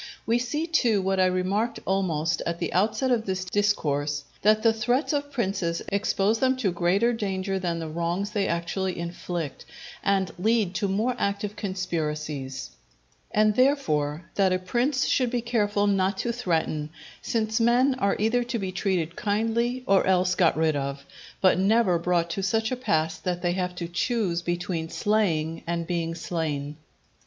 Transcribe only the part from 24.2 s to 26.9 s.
between slaying and being slain.